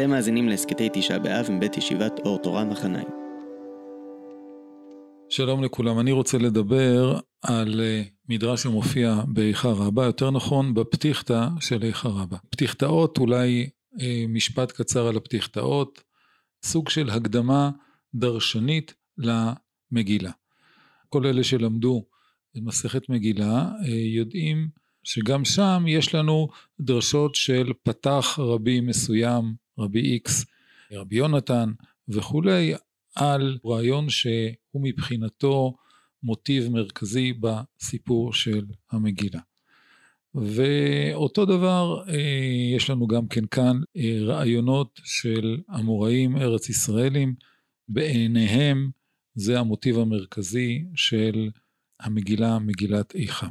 אתם 0.00 0.10
מאזינים 0.10 0.48
להסכתי 0.48 0.88
תשעה 0.92 1.18
באב 1.18 1.50
מבית 1.50 1.76
ישיבת 1.76 2.12
אור 2.24 2.38
תורה 2.42 2.64
מחניים. 2.64 3.08
שלום 5.28 5.64
לכולם, 5.64 5.98
אני 6.00 6.12
רוצה 6.12 6.38
לדבר 6.38 7.18
על 7.42 7.80
אה, 7.80 8.02
מדרש 8.28 8.62
שמופיע 8.62 9.14
באיכה 9.28 9.68
רבה, 9.68 10.04
יותר 10.04 10.30
נכון 10.30 10.74
בפתיחתא 10.74 11.48
של 11.60 11.82
איכה 11.82 12.08
רבה. 12.08 12.36
פתיחתאות, 12.50 13.18
אולי 13.18 13.70
אה, 14.00 14.24
משפט 14.28 14.72
קצר 14.72 15.06
על 15.06 15.16
הפתיחתאות, 15.16 16.02
סוג 16.64 16.88
של 16.88 17.10
הקדמה 17.10 17.70
דרשנית 18.14 18.94
למגילה. 19.18 20.30
כל 21.08 21.26
אלה 21.26 21.44
שלמדו 21.44 22.04
את 22.56 22.62
מסכת 22.62 23.08
מגילה 23.08 23.68
אה, 23.88 23.94
יודעים 24.16 24.68
שגם 25.04 25.44
שם 25.44 25.84
יש 25.88 26.14
לנו 26.14 26.48
דרשות 26.80 27.34
של 27.34 27.72
פתח 27.82 28.38
רבי 28.38 28.80
מסוים, 28.80 29.67
רבי 29.78 30.00
איקס, 30.00 30.44
רבי 30.92 31.16
יונתן 31.16 31.72
וכולי, 32.08 32.74
על 33.14 33.58
רעיון 33.64 34.10
שהוא 34.10 34.82
מבחינתו 34.82 35.76
מוטיב 36.22 36.68
מרכזי 36.68 37.32
בסיפור 37.32 38.32
של 38.32 38.64
המגילה. 38.90 39.40
ואותו 40.34 41.44
דבר 41.44 42.02
אה, 42.08 42.76
יש 42.76 42.90
לנו 42.90 43.06
גם 43.06 43.28
כן 43.28 43.46
כאן 43.46 43.80
אה, 43.96 44.18
רעיונות 44.22 45.00
של 45.04 45.60
אמוראים 45.78 46.36
ארץ 46.36 46.68
ישראלים, 46.68 47.34
בעיניהם 47.88 48.90
זה 49.34 49.58
המוטיב 49.58 49.98
המרכזי 49.98 50.84
של 50.94 51.50
המגילה, 52.00 52.58
מגילת 52.58 53.14
איכה. 53.14 53.48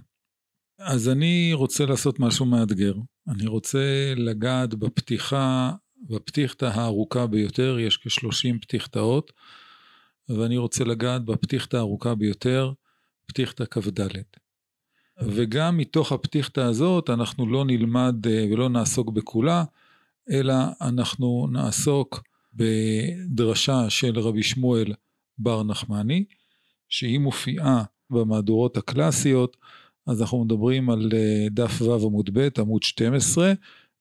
אז 0.79 1.09
אני 1.09 1.49
רוצה 1.53 1.85
לעשות 1.85 2.19
משהו 2.19 2.45
מאתגר. 2.45 2.93
אני 3.27 3.47
רוצה 3.47 4.13
לגעת 4.15 4.75
בפתיחה, 4.75 5.71
בפתיחתא 6.01 6.65
הארוכה 6.65 7.27
ביותר, 7.27 7.79
יש 7.79 7.97
כ-30 7.97 8.61
פתיחתאות, 8.61 9.31
ואני 10.29 10.57
רוצה 10.57 10.83
לגעת 10.83 11.25
בפתיחתא 11.25 11.77
הארוכה 11.77 12.15
ביותר, 12.15 12.71
פתיחתא 13.25 13.63
כ"ד. 13.71 14.01
וגם 15.21 15.77
מתוך 15.77 16.11
הפתיחתא 16.11 16.59
הזאת 16.59 17.09
אנחנו 17.09 17.47
לא 17.47 17.65
נלמד 17.65 18.27
אה, 18.27 18.45
ולא 18.51 18.69
נעסוק 18.69 19.09
בכולה, 19.09 19.63
אלא 20.31 20.53
אנחנו 20.81 21.47
נעסוק 21.51 22.23
בדרשה 22.53 23.89
של 23.89 24.19
רבי 24.19 24.43
שמואל 24.43 24.93
בר 25.37 25.63
נחמני, 25.63 26.25
שהיא 26.89 27.19
מופיעה 27.19 27.83
במהדורות 28.09 28.77
הקלאסיות, 28.77 29.57
אז 30.07 30.21
אנחנו 30.21 30.45
מדברים 30.45 30.89
על 30.89 31.09
אה, 31.13 31.47
דף 31.51 31.81
ו 31.81 31.93
עמוד 31.93 32.29
ב', 32.33 32.47
עמוד 32.59 32.83
12, 32.83 33.53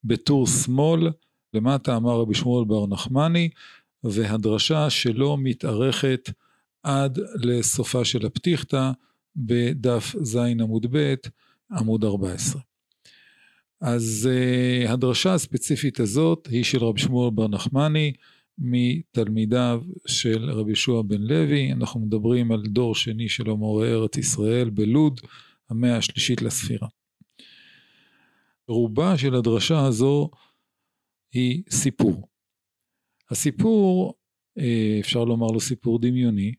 בטור 0.05 0.47
שמאל, 0.47 1.11
למטה 1.55 1.97
אמר 1.97 2.21
רבי 2.21 2.35
שמואל 2.35 2.65
בר 2.65 2.87
נחמני, 2.87 3.49
והדרשה 4.05 4.91
שלו 4.91 5.37
מתארכת 5.37 6.31
עד 6.83 7.19
לסופה 7.43 8.05
של 8.05 8.27
הפתיחתא 8.27 8.91
בדף 9.37 10.15
ז 10.23 10.37
עמוד 10.37 10.87
ב', 10.91 11.15
עמוד 11.73 12.05
14. 12.05 12.63
אז 13.81 14.29
uh, 14.33 14.91
הדרשה 14.91 15.35
הספציפית 15.35 16.01
הזאת 16.01 16.49
היא 16.51 16.65
של 16.65 16.85
רבי 16.85 17.01
שמואל 17.01 17.31
בר 17.31 17.49
נחמני, 17.49 18.13
מתלמידיו 18.59 19.83
של 20.07 20.51
רבי 20.51 20.73
ישוע 20.73 21.03
בן 21.03 21.21
לוי, 21.21 21.73
אנחנו 21.73 22.01
מדברים 22.01 22.53
על 22.53 22.63
דור 22.63 22.95
שני 22.95 23.29
של 23.29 23.51
המורה 23.51 23.87
ארץ 23.87 24.17
ישראל 24.17 24.71
בלוד, 24.71 25.21
המאה 25.71 25.97
השלישית 25.97 26.43
לספירה. 26.43 26.89
רובה 28.69 29.19
של 29.19 29.35
הדרשה 29.35 29.87
הזו 29.87 30.31
היא 31.37 31.63
סיפור. 31.71 32.29
הסיפור, 33.31 34.15
אה, 34.59 34.97
אפשר 35.01 35.25
לומר 35.25 35.47
לו 35.47 35.61
סיפור 35.61 35.99
דמיוני, 36.01 36.53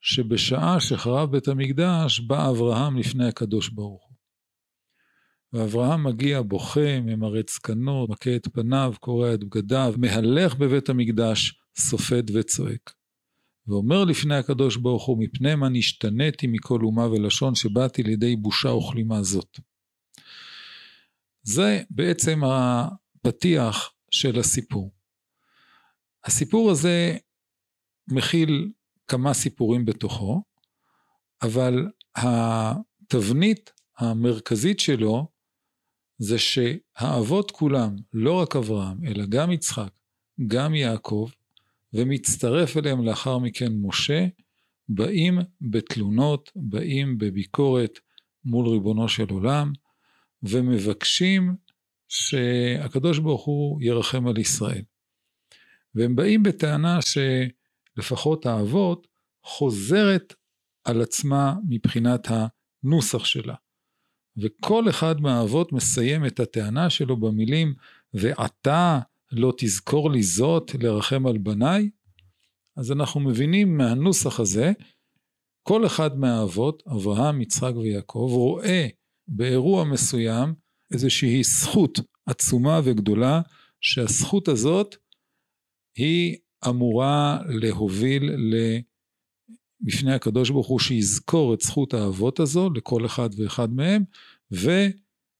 שבשעה 0.00 0.80
שחרב 0.80 1.32
בית 1.32 1.48
המקדש 1.48 2.20
בא 2.20 2.50
אברהם 2.50 2.98
לפני 2.98 3.28
הקדוש 3.28 3.68
ברוך 3.68 4.04
הוא. 4.04 4.16
ואברהם 5.52 6.04
מגיע 6.04 6.42
בוכה, 6.42 7.00
ממרץ 7.00 7.54
זקנות, 7.54 8.10
מכה 8.10 8.36
את 8.36 8.48
פניו, 8.52 8.92
קורע 9.00 9.34
את 9.34 9.44
בגדיו, 9.44 9.94
מהלך 9.98 10.54
בבית 10.54 10.88
המקדש, 10.88 11.54
סופד 11.78 12.36
וצועק. 12.36 12.92
ואומר 13.66 14.04
לפני 14.04 14.34
הקדוש 14.34 14.76
ברוך 14.76 15.06
הוא, 15.06 15.18
מפני 15.18 15.54
מה 15.54 15.68
נשתניתי 15.68 16.46
מכל 16.46 16.80
אומה 16.82 17.06
ולשון 17.06 17.54
שבאתי 17.54 18.02
לידי 18.02 18.36
בושה 18.36 18.68
וכלימה 18.68 19.22
זאת. 19.22 19.60
זה 21.42 21.82
בעצם 21.90 22.40
הפתיח 23.26 23.92
של 24.10 24.38
הסיפור. 24.38 24.90
הסיפור 26.24 26.70
הזה 26.70 27.16
מכיל 28.08 28.72
כמה 29.08 29.34
סיפורים 29.34 29.84
בתוכו, 29.84 30.42
אבל 31.42 31.74
התבנית 32.16 33.72
המרכזית 33.98 34.80
שלו 34.80 35.28
זה 36.18 36.38
שהאבות 36.38 37.50
כולם, 37.50 37.96
לא 38.12 38.40
רק 38.40 38.56
אברהם, 38.56 39.04
אלא 39.06 39.24
גם 39.28 39.52
יצחק, 39.52 39.90
גם 40.46 40.74
יעקב, 40.74 41.30
ומצטרף 41.92 42.76
אליהם 42.76 43.04
לאחר 43.04 43.38
מכן 43.38 43.72
משה, 43.82 44.26
באים 44.88 45.38
בתלונות, 45.60 46.50
באים 46.56 47.18
בביקורת 47.18 47.98
מול 48.44 48.68
ריבונו 48.68 49.08
של 49.08 49.26
עולם, 49.30 49.72
ומבקשים 50.42 51.56
שהקדוש 52.12 53.18
ברוך 53.18 53.44
הוא 53.44 53.82
ירחם 53.82 54.26
על 54.26 54.38
ישראל. 54.38 54.82
והם 55.94 56.16
באים 56.16 56.42
בטענה 56.42 56.98
שלפחות 57.02 58.46
האבות 58.46 59.06
חוזרת 59.44 60.34
על 60.84 61.02
עצמה 61.02 61.54
מבחינת 61.68 62.28
הנוסח 62.30 63.24
שלה. 63.24 63.54
וכל 64.36 64.88
אחד 64.90 65.20
מהאבות 65.20 65.72
מסיים 65.72 66.26
את 66.26 66.40
הטענה 66.40 66.90
שלו 66.90 67.16
במילים 67.16 67.74
ועתה 68.14 69.00
לא 69.32 69.52
תזכור 69.56 70.10
לי 70.10 70.22
זאת 70.22 70.74
לרחם 70.74 71.26
על 71.26 71.38
בניי? 71.38 71.90
אז 72.76 72.92
אנחנו 72.92 73.20
מבינים 73.20 73.76
מהנוסח 73.76 74.40
הזה, 74.40 74.72
כל 75.62 75.86
אחד 75.86 76.18
מהאבות, 76.18 76.82
אברהם, 76.86 77.40
יצחק 77.40 77.72
ויעקב, 77.76 78.28
רואה 78.32 78.86
באירוע 79.28 79.84
מסוים 79.84 80.61
איזושהי 80.92 81.42
זכות 81.42 81.98
עצומה 82.26 82.80
וגדולה, 82.84 83.40
שהזכות 83.80 84.48
הזאת 84.48 84.96
היא 85.96 86.36
אמורה 86.68 87.38
להוביל 87.48 88.30
בפני 89.80 90.14
הקדוש 90.14 90.50
ברוך 90.50 90.66
הוא 90.66 90.80
שיזכור 90.80 91.54
את 91.54 91.60
זכות 91.60 91.94
האבות 91.94 92.40
הזו 92.40 92.70
לכל 92.70 93.06
אחד 93.06 93.28
ואחד 93.38 93.70
מהם, 93.70 94.04
ו... 94.52 94.70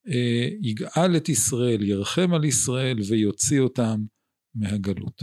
אה, 0.08 0.48
יגאל 0.62 1.16
את 1.16 1.28
ישראל, 1.28 1.82
ירחם 1.82 2.34
על 2.34 2.44
ישראל 2.44 2.96
ויוציא 3.08 3.60
אותם 3.60 4.00
מהגלות. 4.54 5.22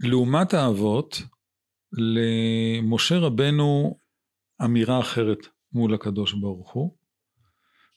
לעומת 0.00 0.54
האבות, 0.54 1.22
למשה 1.92 3.18
רבנו 3.18 3.98
אמירה 4.64 5.00
אחרת 5.00 5.38
מול 5.72 5.94
הקדוש 5.94 6.34
ברוך 6.34 6.72
הוא. 6.72 6.96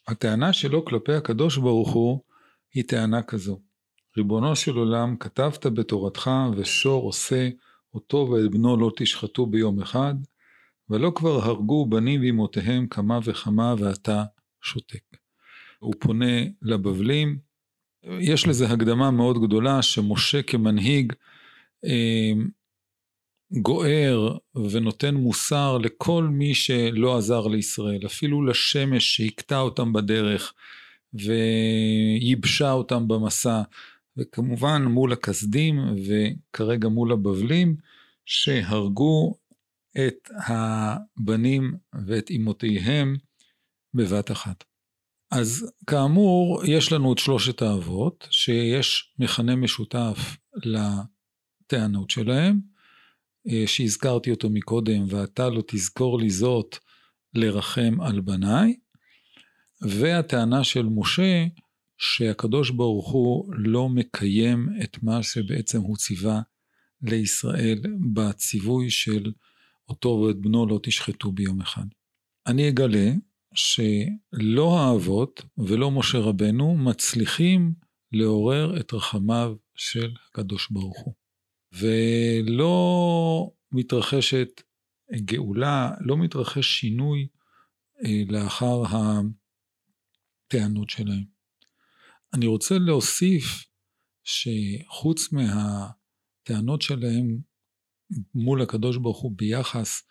הטענה 0.07 0.53
שלו 0.53 0.85
כלפי 0.85 1.13
הקדוש 1.13 1.57
ברוך 1.57 1.93
הוא 1.93 2.19
היא 2.73 2.83
טענה 2.87 3.23
כזו: 3.23 3.59
ריבונו 4.17 4.55
של 4.55 4.75
עולם, 4.75 5.15
כתבת 5.17 5.65
בתורתך 5.65 6.31
ושור 6.57 7.03
עושה 7.03 7.49
אותו 7.93 8.29
ואת 8.31 8.51
בנו 8.51 8.77
לא 8.77 8.91
תשחטו 8.97 9.45
ביום 9.45 9.81
אחד, 9.81 10.15
ולא 10.89 11.11
כבר 11.15 11.41
הרגו 11.41 11.85
בנים 11.85 12.21
ואמותיהם 12.21 12.87
כמה 12.87 13.19
וכמה 13.23 13.75
ואתה 13.79 14.23
שותק. 14.61 15.03
הוא 15.79 15.93
פונה 15.99 16.41
לבבלים. 16.61 17.37
יש 18.19 18.47
לזה 18.47 18.67
הקדמה 18.67 19.11
מאוד 19.11 19.41
גדולה 19.47 19.81
שמשה 19.81 20.41
כמנהיג 20.41 21.13
אה, 21.85 22.33
גוער 23.51 24.37
ונותן 24.71 25.15
מוסר 25.15 25.77
לכל 25.77 26.23
מי 26.23 26.55
שלא 26.55 27.17
עזר 27.17 27.47
לישראל, 27.47 28.05
אפילו 28.05 28.45
לשמש 28.45 29.15
שהכתה 29.15 29.59
אותם 29.59 29.93
בדרך 29.93 30.53
וייבשה 31.13 32.71
אותם 32.71 33.07
במסע, 33.07 33.61
וכמובן 34.17 34.83
מול 34.83 35.13
הכסדים 35.13 35.79
וכרגע 36.07 36.87
מול 36.87 37.11
הבבלים 37.11 37.75
שהרגו 38.25 39.37
את 39.97 40.29
הבנים 40.47 41.73
ואת 42.07 42.31
אמותיהם 42.35 43.15
בבת 43.93 44.31
אחת. 44.31 44.63
אז 45.31 45.71
כאמור, 45.87 46.61
יש 46.65 46.91
לנו 46.91 47.13
את 47.13 47.17
שלושת 47.17 47.61
האבות, 47.61 48.27
שיש 48.31 49.13
מכנה 49.19 49.55
משותף 49.55 50.37
לטענות 50.55 52.09
שלהם, 52.09 52.74
שהזכרתי 53.65 54.31
אותו 54.31 54.49
מקודם, 54.49 55.05
ואתה 55.09 55.49
לא 55.49 55.63
תזכור 55.67 56.19
לי 56.19 56.29
זאת 56.29 56.77
לרחם 57.33 58.01
על 58.01 58.21
בניי, 58.21 58.75
והטענה 59.81 60.63
של 60.63 60.83
משה, 60.83 61.45
שהקדוש 61.97 62.69
ברוך 62.69 63.11
הוא 63.11 63.53
לא 63.57 63.89
מקיים 63.89 64.69
את 64.83 65.03
מה 65.03 65.23
שבעצם 65.23 65.81
הוא 65.81 65.97
ציווה 65.97 66.41
לישראל 67.01 67.81
בציווי 68.13 68.89
של 68.89 69.31
אותו 69.89 70.09
ואת 70.09 70.35
בנו 70.35 70.67
לא 70.67 70.79
תשחטו 70.83 71.31
ביום 71.31 71.61
אחד. 71.61 71.85
אני 72.47 72.69
אגלה 72.69 73.11
שלא 73.53 74.79
האבות 74.79 75.43
ולא 75.57 75.91
משה 75.91 76.17
רבנו 76.17 76.77
מצליחים 76.77 77.73
לעורר 78.11 78.79
את 78.79 78.93
רחמיו 78.93 79.55
של 79.75 80.13
הקדוש 80.27 80.71
ברוך 80.71 80.99
הוא. 80.99 81.13
ולא 81.79 83.51
מתרחשת 83.71 84.61
גאולה, 85.13 85.91
לא 86.01 86.17
מתרחש 86.17 86.79
שינוי 86.79 87.27
אה, 88.05 88.23
לאחר 88.27 88.83
הטענות 90.45 90.89
שלהם. 90.89 91.23
אני 92.33 92.45
רוצה 92.45 92.77
להוסיף 92.77 93.65
שחוץ 94.23 95.29
מהטענות 95.31 96.81
שלהם 96.81 97.37
מול 98.33 98.61
הקדוש 98.61 98.97
ברוך 98.97 99.19
הוא 99.19 99.31
ביחס 99.35 100.01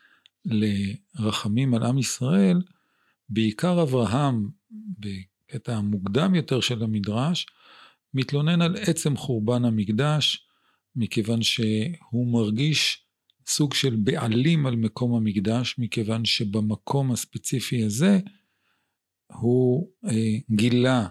לרחמים 0.44 1.74
על 1.74 1.82
עם 1.82 1.98
ישראל, 1.98 2.62
בעיקר 3.28 3.82
אברהם, 3.82 4.48
בקטע 4.98 5.76
המוקדם 5.76 6.34
יותר 6.34 6.60
של 6.60 6.82
המדרש, 6.82 7.46
מתלונן 8.14 8.62
על 8.62 8.76
עצם 8.76 9.16
חורבן 9.16 9.64
המקדש, 9.64 10.48
מכיוון 10.96 11.42
שהוא 11.42 12.32
מרגיש 12.32 13.04
סוג 13.46 13.74
של 13.74 13.96
בעלים 13.96 14.66
על 14.66 14.76
מקום 14.76 15.14
המקדש, 15.14 15.74
מכיוון 15.78 16.24
שבמקום 16.24 17.12
הספציפי 17.12 17.84
הזה 17.84 18.18
הוא 19.32 19.88
אה, 20.04 20.36
גילה, 20.50 21.06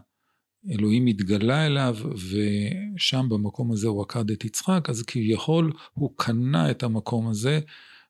אלוהים 0.71 1.07
התגלה 1.07 1.65
אליו, 1.65 1.97
ושם 2.29 3.29
במקום 3.29 3.71
הזה 3.71 3.87
הוא 3.87 4.01
עקד 4.01 4.31
את 4.31 4.45
יצחק, 4.45 4.89
אז 4.89 5.03
כביכול 5.03 5.73
הוא 5.93 6.13
קנה 6.15 6.71
את 6.71 6.83
המקום 6.83 7.27
הזה, 7.27 7.59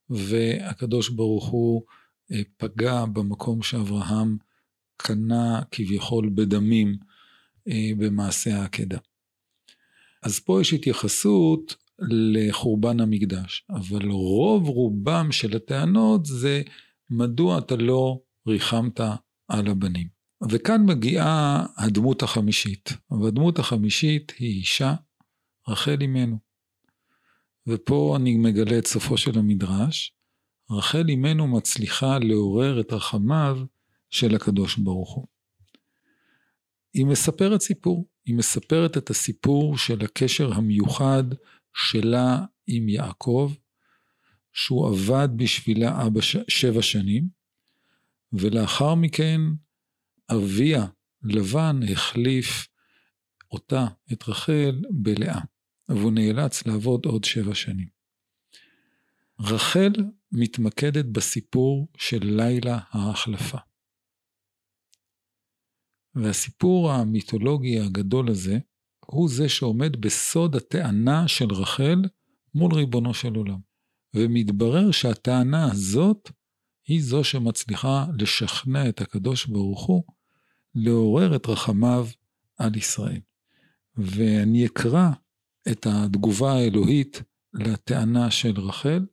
והקדוש 0.09 1.09
ברוך 1.09 1.45
הוא 1.47 1.83
אה, 2.31 2.41
פגע 2.57 3.05
במקום 3.05 3.61
שאברהם 3.61 4.37
קנה 4.97 5.61
כביכול 5.71 6.29
בדמים 6.35 6.97
אה, 7.67 7.91
במעשה 7.97 8.61
העקדה. 8.61 8.97
אז 10.23 10.39
פה 10.39 10.61
יש 10.61 10.73
התייחסות 10.73 11.75
לחורבן 12.09 12.99
המקדש, 12.99 13.65
אבל 13.69 14.09
רוב 14.09 14.67
רובם 14.67 15.31
של 15.31 15.55
הטענות 15.55 16.25
זה 16.25 16.61
מדוע 17.09 17.57
אתה 17.57 17.75
לא 17.75 18.19
ריחמת 18.47 18.99
על 19.47 19.67
הבנים. 19.67 20.07
וכאן 20.51 20.85
מגיעה 20.85 21.65
הדמות 21.77 22.23
החמישית, 22.23 22.89
והדמות 23.21 23.59
החמישית 23.59 24.31
היא 24.39 24.59
אישה, 24.59 24.93
רחל 25.67 25.97
אימנו. 26.01 26.37
ופה 27.67 28.17
אני 28.19 28.35
מגלה 28.37 28.77
את 28.77 28.87
סופו 28.87 29.17
של 29.17 29.39
המדרש, 29.39 30.15
רחל 30.71 31.05
אימנו 31.09 31.47
מצליחה 31.47 32.19
לעורר 32.19 32.79
את 32.79 32.93
רחמיו 32.93 33.57
של 34.09 34.35
הקדוש 34.35 34.77
ברוך 34.77 35.15
הוא. 35.15 35.27
היא 36.93 37.05
מספרת 37.05 37.61
סיפור, 37.61 38.09
היא 38.25 38.35
מספרת 38.35 38.97
את 38.97 39.09
הסיפור 39.09 39.77
של 39.77 40.05
הקשר 40.05 40.53
המיוחד 40.53 41.23
שלה 41.73 42.39
עם 42.67 42.89
יעקב, 42.89 43.53
שהוא 44.53 44.87
עבד 44.87 45.29
בשבילה 45.35 46.07
אבא 46.07 46.21
ש... 46.21 46.37
שבע 46.47 46.81
שנים, 46.81 47.27
ולאחר 48.33 48.95
מכן 48.95 49.41
אביה, 50.31 50.85
לבן, 51.23 51.79
החליף 51.91 52.67
אותה, 53.51 53.87
את 54.13 54.27
רחל, 54.27 54.81
בלאה, 54.91 55.39
והוא 55.89 56.11
נאלץ 56.11 56.67
לעבוד 56.67 57.05
עוד 57.05 57.23
שבע 57.23 57.55
שנים. 57.55 57.87
רחל 59.39 59.93
מתמקדת 60.31 61.05
בסיפור 61.05 61.87
של 61.97 62.19
לילה 62.23 62.79
ההחלפה. 62.91 63.57
והסיפור 66.15 66.91
המיתולוגי 66.91 67.79
הגדול 67.79 68.29
הזה, 68.29 68.59
הוא 69.05 69.29
זה 69.29 69.49
שעומד 69.49 70.01
בסוד 70.01 70.55
הטענה 70.55 71.27
של 71.27 71.53
רחל 71.53 72.01
מול 72.55 72.73
ריבונו 72.73 73.13
של 73.13 73.35
עולם. 73.35 73.59
ומתברר 74.15 74.91
שהטענה 74.91 75.71
הזאת 75.71 76.31
היא 76.87 77.03
זו 77.03 77.23
שמצליחה 77.23 78.05
לשכנע 78.19 78.89
את 78.89 79.01
הקדוש 79.01 79.45
ברוך 79.45 79.85
הוא 79.85 80.03
לעורר 80.75 81.35
את 81.35 81.45
רחמיו 81.45 82.07
על 82.57 82.75
ישראל. 82.75 83.21
ואני 83.95 84.65
אקרא 84.65 85.09
את 85.71 85.87
התגובה 85.89 86.53
האלוהית 86.53 87.21
לטענה 87.53 88.31
של 88.31 88.59
רחל, 88.59 89.05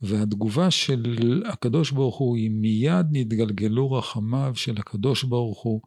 והתגובה 0.00 0.70
של 0.70 1.42
הקדוש 1.46 1.90
ברוך 1.90 2.16
הוא 2.16 2.36
היא 2.36 2.50
מיד 2.50 3.06
נתגלגלו 3.10 3.92
רחמיו 3.92 4.52
של 4.54 4.78
הקדוש 4.78 5.24
ברוך 5.24 5.62
הוא, 5.62 5.80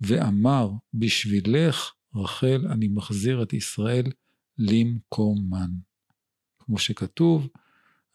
ואמר, 0.00 0.70
בשבילך, 0.94 1.92
רחל, 2.14 2.66
אני 2.70 2.88
מחזיר 2.88 3.42
את 3.42 3.52
ישראל 3.52 4.06
למקומן. 4.58 5.70
כמו 6.58 6.78
שכתוב, 6.78 7.48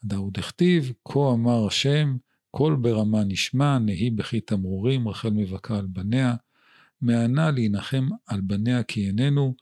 דאוד 0.04 0.38
הכתיב, 0.38 0.92
כה 1.04 1.32
אמר 1.32 1.66
השם, 1.66 2.16
קול 2.50 2.76
ברמה 2.76 3.24
נשמע, 3.24 3.78
נהי 3.78 4.10
בכי 4.10 4.40
תמרורים, 4.40 5.08
רחל 5.08 5.30
מבכה 5.30 5.78
על 5.78 5.86
בניה, 5.86 6.34
מענה 7.00 7.50
להנחם 7.50 8.08
על 8.26 8.40
בניה 8.40 8.82
כי 8.82 9.06
איננו, 9.06 9.54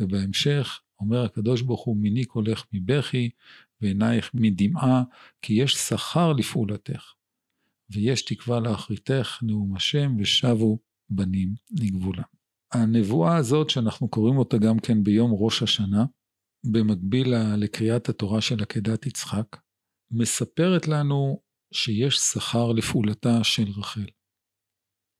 ובהמשך 0.00 0.80
אומר 1.00 1.24
הקדוש 1.24 1.62
ברוך 1.62 1.84
הוא, 1.84 1.96
מיני 1.96 2.24
קולך 2.24 2.64
מבכי, 2.72 3.30
ועינייך 3.80 4.30
מדמעה, 4.34 5.02
כי 5.42 5.52
יש 5.54 5.74
שכר 5.74 6.32
לפעולתך, 6.32 7.12
ויש 7.90 8.22
תקווה 8.22 8.60
לאחריתך, 8.60 9.38
נאום 9.42 9.76
השם, 9.76 10.16
ושבו 10.18 10.78
בנים 11.10 11.54
לגבולם. 11.70 12.22
הנבואה 12.72 13.36
הזאת, 13.36 13.70
שאנחנו 13.70 14.08
קוראים 14.08 14.38
אותה 14.38 14.58
גם 14.58 14.78
כן 14.78 15.02
ביום 15.02 15.30
ראש 15.34 15.62
השנה, 15.62 16.04
במקביל 16.64 17.34
לקריאת 17.56 18.08
התורה 18.08 18.40
של 18.40 18.62
עקדת 18.62 19.06
יצחק, 19.06 19.56
מספרת 20.10 20.88
לנו 20.88 21.40
שיש 21.72 22.16
שכר 22.16 22.72
לפעולתה 22.72 23.44
של 23.44 23.68
רחל. 23.76 24.06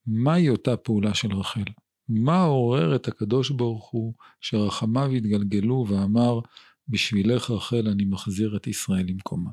מהי 0.06 0.49
אותה 0.49 0.76
פעולה 0.76 1.15
של 1.15 1.32
רחל? 1.32 1.65
מה 2.08 2.43
עורר 2.43 2.96
את 2.96 3.08
הקדוש 3.08 3.50
ברוך 3.50 3.91
הוא 3.91 4.15
שרחמיו 4.41 5.10
התגלגלו 5.10 5.86
ואמר, 5.88 6.41
בשבילך 6.88 7.50
רחל 7.50 7.88
אני 7.92 8.04
מחזיר 8.04 8.56
את 8.56 8.66
ישראל 8.66 9.06
למקומה. 9.08 9.50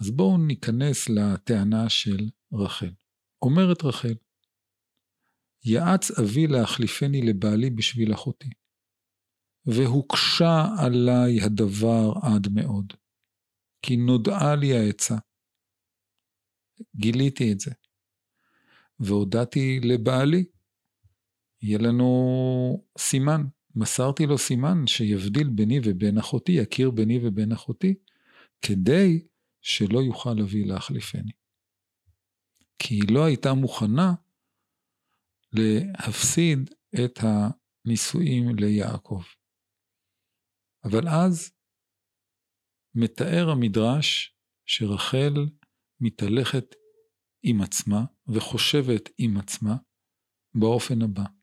אז 0.00 0.10
בואו 0.10 0.38
ניכנס 0.38 1.08
לטענה 1.08 1.88
של 1.88 2.28
רחל. 2.52 2.92
אומרת 3.42 3.84
רחל, 3.84 4.14
יעץ 5.64 6.10
אבי 6.10 6.46
להחליפני 6.46 7.22
לבעלי 7.22 7.70
בשביל 7.70 8.14
אחותי, 8.14 8.50
והוקשה 9.66 10.66
עליי 10.78 11.40
הדבר 11.40 12.12
עד 12.22 12.48
מאוד, 12.54 12.92
כי 13.82 13.96
נודעה 13.96 14.56
לי 14.56 14.76
העצה. 14.76 15.16
גיליתי 16.96 17.52
את 17.52 17.60
זה, 17.60 17.70
והודעתי 19.00 19.80
לבעלי, 19.80 20.44
יהיה 21.62 21.78
לנו 21.78 22.08
סימן, 22.98 23.42
מסרתי 23.78 24.26
לו 24.26 24.38
סימן 24.38 24.86
שיבדיל 24.86 25.48
ביני 25.48 25.80
ובין 25.84 26.18
אחותי, 26.18 26.52
יכיר 26.52 26.90
ביני 26.90 27.18
ובין 27.22 27.52
אחותי, 27.52 27.94
כדי 28.62 29.26
שלא 29.60 29.98
יוכל 29.98 30.40
אבי 30.42 30.64
להחליפני. 30.64 31.32
כי 32.78 32.94
היא 32.94 33.14
לא 33.14 33.24
הייתה 33.24 33.54
מוכנה 33.54 34.14
להפסיד 35.52 36.70
את 37.04 37.18
הנישואים 37.22 38.56
ליעקב. 38.56 39.22
אבל 40.84 41.08
אז 41.08 41.52
מתאר 42.94 43.50
המדרש 43.50 44.36
שרחל 44.66 45.34
מתהלכת 46.00 46.74
עם 47.42 47.60
עצמה 47.60 48.04
וחושבת 48.28 49.08
עם 49.18 49.36
עצמה 49.36 49.76
באופן 50.54 51.02
הבא. 51.02 51.37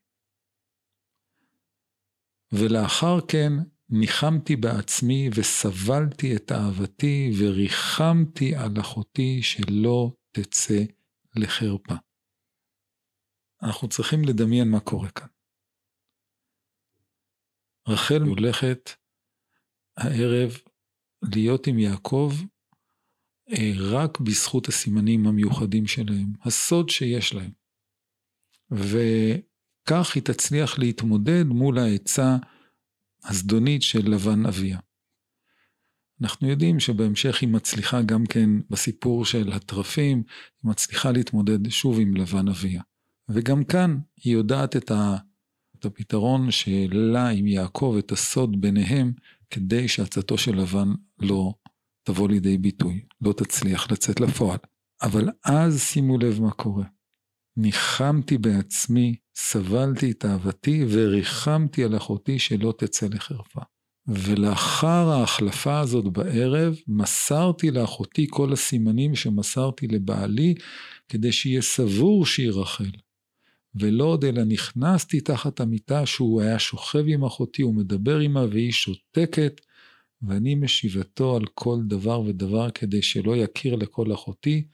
ולאחר 2.51 3.27
כן 3.27 3.51
ניחמתי 3.89 4.55
בעצמי 4.55 5.29
וסבלתי 5.35 6.35
את 6.35 6.51
אהבתי 6.51 7.31
וריחמתי 7.39 8.55
על 8.55 8.79
אחותי 8.81 9.43
שלא 9.43 10.11
תצא 10.31 10.83
לחרפה. 11.35 11.93
אנחנו 13.63 13.89
צריכים 13.89 14.19
לדמיין 14.23 14.67
מה 14.71 14.79
קורה 14.79 15.09
כאן. 15.09 15.27
רחל 17.87 18.21
הולכת 18.21 18.89
הערב 19.97 20.51
להיות 21.35 21.67
עם 21.67 21.79
יעקב 21.79 22.31
אה, 23.49 23.71
רק 23.93 24.19
בזכות 24.19 24.67
הסימנים 24.67 25.27
המיוחדים 25.27 25.87
שלהם, 25.87 26.33
הסוד 26.41 26.89
שיש 26.89 27.33
להם. 27.33 27.51
כך 29.85 30.15
היא 30.15 30.23
תצליח 30.23 30.79
להתמודד 30.79 31.43
מול 31.43 31.79
העצה 31.79 32.37
הזדונית 33.23 33.81
של 33.81 34.09
לבן 34.09 34.45
אביה. 34.45 34.79
אנחנו 36.21 36.49
יודעים 36.49 36.79
שבהמשך 36.79 37.41
היא 37.41 37.49
מצליחה 37.49 38.01
גם 38.01 38.25
כן 38.25 38.49
בסיפור 38.69 39.25
של 39.25 39.53
התרפים, 39.53 40.17
היא 40.63 40.71
מצליחה 40.71 41.11
להתמודד 41.11 41.69
שוב 41.69 41.99
עם 41.99 42.15
לבן 42.15 42.47
אביה. 42.47 42.81
וגם 43.29 43.63
כאן 43.63 43.97
היא 44.23 44.33
יודעת 44.33 44.75
את, 44.75 44.91
ה, 44.91 45.17
את 45.79 45.85
הפתרון 45.85 46.51
שלה 46.51 47.29
עם 47.29 47.47
יעקב, 47.47 47.95
את 47.99 48.11
הסוד 48.11 48.61
ביניהם, 48.61 49.13
כדי 49.49 49.87
שעצתו 49.87 50.37
של 50.37 50.55
לבן 50.55 50.87
לא 51.19 51.53
תבוא 52.03 52.29
לידי 52.29 52.57
ביטוי, 52.57 53.05
לא 53.21 53.33
תצליח 53.33 53.91
לצאת 53.91 54.19
לפועל. 54.19 54.59
אבל 55.01 55.29
אז 55.45 55.81
שימו 55.81 56.17
לב 56.17 56.41
מה 56.41 56.51
קורה. 56.51 56.85
ניחמתי 57.57 58.37
בעצמי, 58.37 59.15
סבלתי 59.35 60.11
את 60.11 60.25
אהבתי 60.25 60.85
וריחמתי 60.89 61.83
על 61.83 61.97
אחותי 61.97 62.39
שלא 62.39 62.73
תצא 62.77 63.07
לחרפה. 63.07 63.61
ולאחר 64.07 65.09
ההחלפה 65.09 65.79
הזאת 65.79 66.13
בערב, 66.13 66.75
מסרתי 66.87 67.71
לאחותי 67.71 68.27
כל 68.29 68.53
הסימנים 68.53 69.15
שמסרתי 69.15 69.87
לבעלי, 69.87 70.55
כדי 71.09 71.31
שיהיה 71.31 71.61
סבור 71.61 72.25
שהיא 72.25 72.51
רחל. 72.51 72.91
ולא 73.75 74.03
עוד 74.03 74.25
אלא 74.25 74.43
נכנסתי 74.43 75.21
תחת 75.21 75.59
המיטה 75.59 76.05
שהוא 76.05 76.41
היה 76.41 76.59
שוכב 76.59 77.03
עם 77.07 77.25
אחותי 77.25 77.63
ומדבר 77.63 78.19
עמה 78.19 78.45
והיא 78.51 78.71
שותקת, 78.71 79.61
ואני 80.21 80.55
משיבתו 80.55 81.35
על 81.35 81.45
כל 81.53 81.77
דבר 81.87 82.21
ודבר 82.21 82.71
כדי 82.71 83.01
שלא 83.01 83.37
יכיר 83.37 83.75
לכל 83.75 84.13
אחותי, 84.13 84.67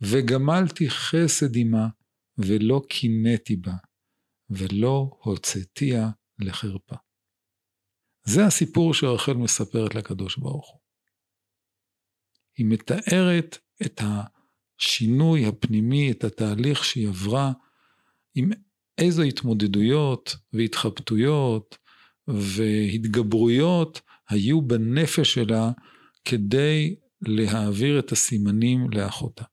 וגמלתי 0.00 0.90
חסד 0.90 1.56
עמה, 1.56 1.88
ולא 2.38 2.82
קינאתי 2.88 3.56
בה, 3.56 3.74
ולא 4.50 5.10
הוצאתיה 5.22 6.08
לחרפה. 6.38 6.96
זה 8.24 8.46
הסיפור 8.46 8.94
שרחל 8.94 9.32
מספרת 9.32 9.94
לקדוש 9.94 10.38
ברוך 10.38 10.70
הוא. 10.70 10.80
היא 12.58 12.66
מתארת 12.66 13.58
את 13.82 14.00
השינוי 14.00 15.46
הפנימי, 15.46 16.10
את 16.10 16.24
התהליך 16.24 16.84
שהיא 16.84 17.08
עברה, 17.08 17.52
עם 18.34 18.50
איזו 18.98 19.22
התמודדויות 19.22 20.36
והתחבטויות 20.52 21.78
והתגברויות 22.28 24.00
היו 24.28 24.62
בנפש 24.62 25.34
שלה 25.34 25.70
כדי 26.24 26.96
להעביר 27.22 27.98
את 27.98 28.12
הסימנים 28.12 28.90
לאחותה. 28.90 29.44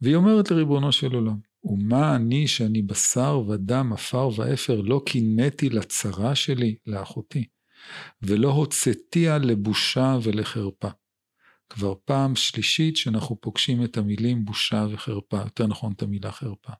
והיא 0.00 0.16
אומרת 0.16 0.50
לריבונו 0.50 0.92
של 0.92 1.14
עולם, 1.14 1.38
ומה 1.64 2.16
אני 2.16 2.48
שאני 2.48 2.82
בשר 2.82 3.42
ודם, 3.48 3.92
עפר 3.92 4.28
ואפר, 4.36 4.80
לא 4.80 5.02
קינאתי 5.06 5.68
לצרה 5.68 6.34
שלי, 6.34 6.76
לאחותי, 6.86 7.44
ולא 8.22 8.48
הוצאתיה 8.48 9.38
לבושה 9.38 10.18
ולחרפה. 10.22 10.88
כבר 11.70 11.94
פעם 12.04 12.36
שלישית 12.36 12.96
שאנחנו 12.96 13.40
פוגשים 13.40 13.84
את 13.84 13.96
המילים 13.96 14.44
בושה 14.44 14.86
וחרפה, 14.90 15.36
יותר 15.36 15.66
נכון 15.66 15.92
את 15.92 16.02
המילה 16.02 16.32
חרפה. 16.32 16.72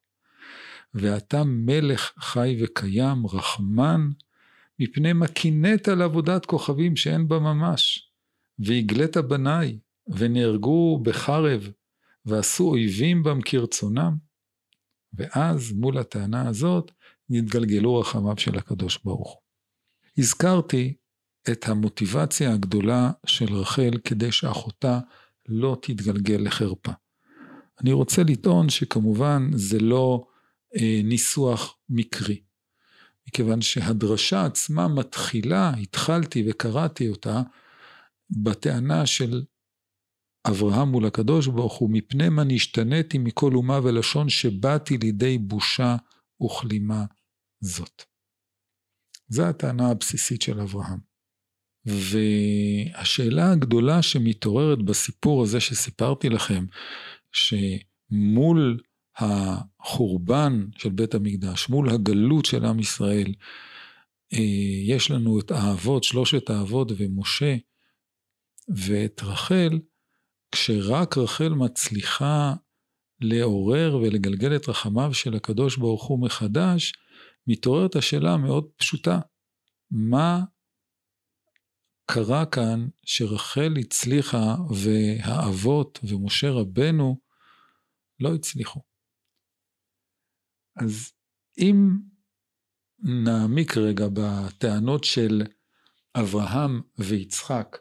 ואתה 0.95 1.45
מלך 1.45 2.13
חי 2.19 2.57
וקיים, 2.63 3.27
רחמן, 3.27 4.11
מפני 4.79 5.13
מה 5.13 5.29
קינאת 5.29 5.89
על 5.89 6.03
עבודת 6.03 6.47
כוכבים 6.47 6.97
שאין 6.97 7.29
בה 7.29 7.39
ממש, 7.39 8.11
והגלית 8.59 9.17
בניי, 9.17 9.79
ונהרגו 10.09 11.01
בחרב, 11.03 11.71
ועשו 12.25 12.65
אויבים 12.69 13.23
בם 13.23 13.41
כרצונם. 13.45 14.30
ואז 15.15 15.73
מול 15.73 15.99
הטענה 15.99 16.49
הזאת 16.49 16.91
נתגלגלו 17.29 17.97
רחמיו 17.97 18.39
של 18.39 18.59
הקדוש 18.59 18.99
ברוך 19.05 19.33
הוא. 19.33 19.41
הזכרתי 20.19 20.95
את 21.51 21.69
המוטיבציה 21.69 22.53
הגדולה 22.53 23.11
של 23.27 23.55
רחל 23.55 23.91
כדי 24.05 24.33
שאחותה 24.33 24.99
לא 25.49 25.77
תתגלגל 25.83 26.41
לחרפה. 26.41 26.93
אני 27.81 27.93
רוצה 27.93 28.23
לטעון 28.23 28.69
שכמובן 28.69 29.51
זה 29.55 29.79
לא 29.79 30.27
אה, 30.77 31.01
ניסוח 31.05 31.77
מקרי, 31.89 32.41
מכיוון 33.29 33.61
שהדרשה 33.61 34.45
עצמה 34.45 34.89
מתחילה, 34.89 35.73
התחלתי 35.83 36.45
וקראתי 36.51 37.09
אותה, 37.09 37.43
בטענה 38.31 39.07
של 39.07 39.43
אברהם 40.49 40.89
מול 40.89 41.07
הקדוש 41.07 41.47
ברוך 41.47 41.75
הוא, 41.75 41.91
מפני 41.91 42.29
מה 42.29 42.45
נשתניתי 42.45 43.19
מכל 43.19 43.55
אומה 43.55 43.81
ולשון 43.83 44.29
שבאתי 44.29 44.99
לידי 44.99 45.39
בושה 45.39 45.97
וכלימה 46.43 47.05
זאת. 47.61 48.03
זו 49.29 49.43
הטענה 49.47 49.91
הבסיסית 49.91 50.43
של 50.43 50.61
אברהם. 50.61 51.11
והשאלה 51.85 53.53
הגדולה 53.53 54.03
שמתעוררת 54.03 54.83
בסיפור 54.83 55.43
הזה 55.43 55.61
שסיפרתי 55.61 56.29
לכם, 56.29 56.65
שמול 57.33 58.81
החורבן 59.17 60.67
של 60.77 60.91
בית 60.91 61.15
המקדש, 61.15 61.69
מול 61.69 61.91
הגלות 61.91 62.45
של 62.45 62.65
עם 62.65 62.81
ישראל, 62.81 63.35
אה, 64.33 64.39
יש 64.87 65.11
לנו 65.11 65.41
את 65.41 65.51
האבות, 65.51 66.05
שלושת 66.05 66.51
האבות 66.51 66.93
ומשה 66.97 67.57
ואת 68.69 69.21
רחל, 69.23 69.79
כשרק 70.53 71.19
רחל 71.19 71.49
מצליחה 71.49 72.55
לעורר 73.21 73.97
ולגלגל 73.97 74.57
את 74.57 74.69
רחמיו 74.69 75.15
של 75.15 75.35
הקדוש 75.35 75.77
ברוך 75.77 76.05
הוא 76.05 76.23
מחדש, 76.23 76.93
מתעוררת 77.47 77.97
השאלה 77.97 78.33
המאוד 78.33 78.71
פשוטה, 78.77 79.21
מה 79.91 80.41
קרה 82.11 82.47
כאן 82.47 82.89
שרחל 83.03 83.75
הצליחה 83.81 84.55
והאבות 84.71 85.99
ומשה 86.03 86.51
רבנו 86.51 87.21
לא 88.21 88.35
הצליחו? 88.35 88.81
אז 90.77 91.13
אם 91.59 91.89
נעמיק 93.25 93.77
רגע 93.77 94.07
בטענות 94.13 95.05
של 95.05 95.43
אברהם 96.15 96.81
ויצחק 96.99 97.77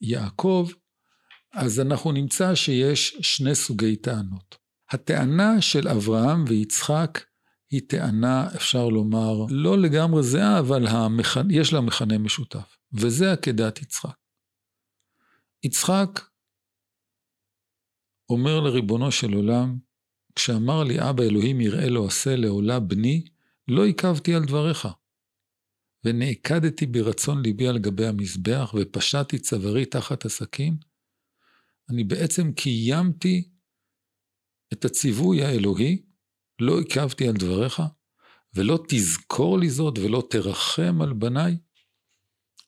ויעקב, 0.00 0.68
אז 1.52 1.80
אנחנו 1.80 2.12
נמצא 2.12 2.54
שיש 2.54 3.16
שני 3.20 3.54
סוגי 3.54 3.96
טענות. 3.96 4.58
הטענה 4.90 5.62
של 5.62 5.88
אברהם 5.88 6.44
ויצחק 6.48 7.24
היא 7.70 7.80
טענה, 7.88 8.48
אפשר 8.56 8.88
לומר, 8.88 9.46
לא 9.50 9.78
לגמרי 9.78 10.22
זהה, 10.22 10.58
אבל 10.58 10.86
המכ... 10.86 11.38
יש 11.50 11.72
לה 11.72 11.80
מכנה 11.80 12.18
משותף, 12.18 12.76
וזה 12.92 13.32
עקדת 13.32 13.82
יצחק. 13.82 14.14
יצחק 15.64 16.20
אומר 18.30 18.60
לריבונו 18.60 19.12
של 19.12 19.32
עולם, 19.32 19.78
כשאמר 20.34 20.84
לי 20.84 21.10
אבא 21.10 21.22
אלוהים 21.22 21.60
יראה 21.60 21.88
לו 21.88 22.06
עשה 22.06 22.36
לעולה 22.36 22.80
בני, 22.80 23.24
לא 23.68 23.84
עיכבתי 23.84 24.34
על 24.34 24.44
דבריך. 24.44 24.88
ונעקדתי 26.04 26.86
ברצון 26.86 27.42
ליבי 27.42 27.68
על 27.68 27.78
גבי 27.78 28.06
המזבח, 28.06 28.74
ופשעתי 28.74 29.38
צווארי 29.38 29.84
תחת 29.86 30.24
הסכין, 30.24 30.76
אני 31.90 32.04
בעצם 32.04 32.52
קיימתי 32.52 33.50
את 34.72 34.84
הציווי 34.84 35.44
האלוהי, 35.44 36.02
לא 36.60 36.78
עיכבתי 36.78 37.28
על 37.28 37.34
דבריך, 37.34 37.82
ולא 38.54 38.84
תזכור 38.88 39.58
לי 39.58 39.70
זאת 39.70 39.98
ולא 39.98 40.22
תרחם 40.30 41.02
על 41.02 41.12
בניי. 41.12 41.58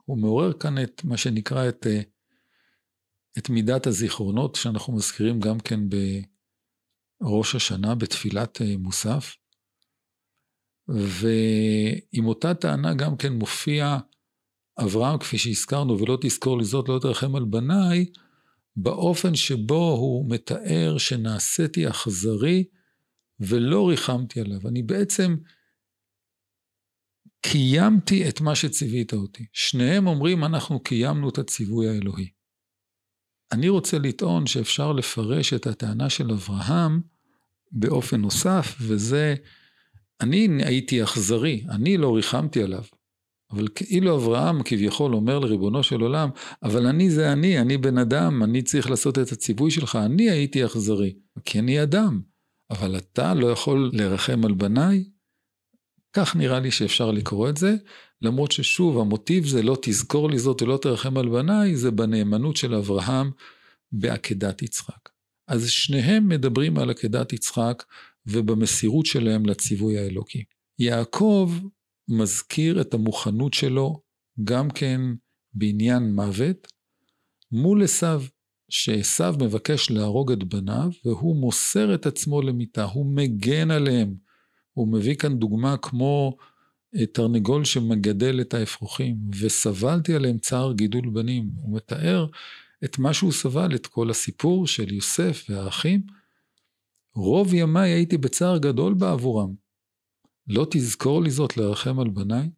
הוא 0.04 0.18
מעורר 0.18 0.52
כאן 0.52 0.82
את 0.82 1.04
מה 1.04 1.16
שנקרא 1.16 1.68
את, 1.68 1.86
אה, 1.86 2.00
את 3.38 3.50
מידת 3.50 3.86
הזיכרונות, 3.86 4.54
שאנחנו 4.54 4.96
מזכירים 4.96 5.40
גם 5.40 5.60
כן 5.60 5.80
בראש 7.20 7.54
השנה, 7.54 7.94
בתפילת 7.94 8.62
אה, 8.62 8.76
מוסף. 8.76 9.36
ועם 10.88 12.26
אותה 12.26 12.54
טענה 12.54 12.94
גם 12.94 13.16
כן 13.16 13.32
מופיע 13.32 13.98
אברהם, 14.78 15.18
כפי 15.18 15.38
שהזכרנו, 15.38 15.98
ולא 15.98 16.18
תזכור 16.22 16.58
לי 16.58 16.64
זאת, 16.64 16.88
לא 16.88 16.98
תרחם 17.02 17.36
על 17.36 17.44
בניי, 17.44 18.06
באופן 18.76 19.34
שבו 19.34 19.90
הוא 19.90 20.30
מתאר 20.30 20.98
שנעשיתי 20.98 21.88
אכזרי 21.88 22.64
ולא 23.40 23.88
ריחמתי 23.88 24.40
עליו. 24.40 24.68
אני 24.68 24.82
בעצם 24.82 25.36
קיימתי 27.40 28.28
את 28.28 28.40
מה 28.40 28.54
שציווית 28.54 29.12
אותי. 29.12 29.46
שניהם 29.52 30.06
אומרים, 30.06 30.44
אנחנו 30.44 30.80
קיימנו 30.80 31.28
את 31.28 31.38
הציווי 31.38 31.88
האלוהי. 31.88 32.30
אני 33.52 33.68
רוצה 33.68 33.98
לטעון 33.98 34.46
שאפשר 34.46 34.92
לפרש 34.92 35.52
את 35.52 35.66
הטענה 35.66 36.10
של 36.10 36.30
אברהם 36.30 37.00
באופן 37.72 38.20
נוסף, 38.20 38.76
וזה, 38.80 39.34
אני 40.20 40.48
הייתי 40.64 41.02
אכזרי, 41.02 41.64
אני 41.70 41.96
לא 41.96 42.16
ריחמתי 42.16 42.62
עליו. 42.62 42.84
אבל 43.52 43.68
כאילו 43.74 44.16
אברהם 44.16 44.62
כביכול 44.62 45.14
אומר 45.14 45.38
לריבונו 45.38 45.82
של 45.82 46.00
עולם, 46.00 46.30
אבל 46.62 46.86
אני 46.86 47.10
זה 47.10 47.32
אני, 47.32 47.60
אני 47.60 47.76
בן 47.76 47.98
אדם, 47.98 48.42
אני 48.42 48.62
צריך 48.62 48.90
לעשות 48.90 49.18
את 49.18 49.32
הציווי 49.32 49.70
שלך, 49.70 49.96
אני 49.96 50.30
הייתי 50.30 50.66
אכזרי, 50.66 51.14
כי 51.44 51.58
אני 51.58 51.82
אדם, 51.82 52.20
אבל 52.70 52.96
אתה 52.96 53.34
לא 53.34 53.46
יכול 53.46 53.90
לרחם 53.92 54.44
על 54.44 54.54
בניי? 54.54 55.04
כך 56.12 56.36
נראה 56.36 56.60
לי 56.60 56.70
שאפשר 56.70 57.10
לקרוא 57.10 57.48
את 57.48 57.56
זה, 57.56 57.74
למרות 58.22 58.52
ששוב, 58.52 58.98
המוטיב 58.98 59.46
זה 59.46 59.62
לא 59.62 59.76
תזכור 59.82 60.30
לי 60.30 60.38
זאת 60.38 60.62
ולא 60.62 60.78
תרחם 60.82 61.16
על 61.16 61.28
בניי, 61.28 61.76
זה 61.76 61.90
בנאמנות 61.90 62.56
של 62.56 62.74
אברהם 62.74 63.30
בעקדת 63.92 64.62
יצחק. 64.62 65.08
אז 65.48 65.68
שניהם 65.68 66.28
מדברים 66.28 66.78
על 66.78 66.90
עקדת 66.90 67.32
יצחק 67.32 67.82
ובמסירות 68.26 69.06
שלהם 69.06 69.46
לציווי 69.46 69.98
האלוקי. 69.98 70.44
יעקב 70.78 71.52
מזכיר 72.08 72.80
את 72.80 72.94
המוכנות 72.94 73.54
שלו 73.54 74.02
גם 74.44 74.70
כן 74.70 75.00
בעניין 75.54 76.14
מוות 76.14 76.68
מול 77.52 77.84
עשיו, 77.84 78.22
שעשיו 78.68 79.34
מבקש 79.40 79.90
להרוג 79.90 80.32
את 80.32 80.44
בניו 80.44 80.90
והוא 81.04 81.36
מוסר 81.36 81.94
את 81.94 82.06
עצמו 82.06 82.42
למיתה, 82.42 82.84
הוא 82.84 83.06
מגן 83.06 83.70
עליהם. 83.70 84.14
הוא 84.72 84.88
מביא 84.88 85.14
כאן 85.14 85.38
דוגמה 85.38 85.76
כמו 85.76 86.36
אה, 86.96 87.06
תרנגול 87.06 87.64
שמגדל 87.64 88.40
את 88.40 88.54
האפרוחים, 88.54 89.16
וסבלתי 89.40 90.14
עליהם 90.14 90.38
צער 90.38 90.72
גידול 90.72 91.10
בנים. 91.10 91.50
הוא 91.62 91.76
מתאר 91.76 92.26
את 92.84 92.98
מה 92.98 93.14
שהוא 93.14 93.32
סבל, 93.32 93.74
את 93.74 93.86
כל 93.86 94.10
הסיפור 94.10 94.66
של 94.66 94.92
יוסף 94.92 95.44
והאחים. 95.48 96.02
רוב 97.14 97.54
ימיי 97.54 97.90
הייתי 97.90 98.18
בצער 98.18 98.58
גדול 98.58 98.94
בעבורם. 98.94 99.54
לא 100.46 100.66
תזכור 100.70 101.22
לי 101.22 101.30
זאת 101.30 101.56
לרחם 101.56 102.00
על 102.00 102.08
בניי? 102.08 102.50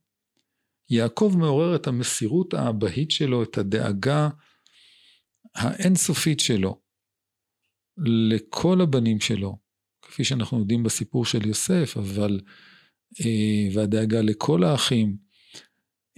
יעקב 0.91 1.35
מעורר 1.39 1.77
את 1.77 1.87
המסירות 1.87 2.55
האבהית 2.55 3.11
שלו, 3.11 3.43
את 3.43 3.59
הדאגה 3.59 4.29
האינסופית 5.55 6.41
שלו 6.41 6.81
לכל 7.99 8.81
הבנים 8.81 9.21
שלו, 9.21 9.59
כפי 10.03 10.25
שאנחנו 10.25 10.59
יודעים 10.59 10.83
בסיפור 10.83 11.25
של 11.25 11.47
יוסף, 11.47 11.97
אבל, 11.97 12.41
אה, 13.21 13.69
והדאגה 13.75 14.21
לכל 14.21 14.65
האחים, 14.65 15.17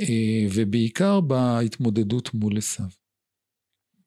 אה, 0.01 0.47
ובעיקר 0.55 1.21
בהתמודדות 1.21 2.35
מול 2.35 2.59
עשיו. 2.59 2.87